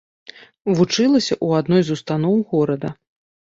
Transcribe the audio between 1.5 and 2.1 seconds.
адной з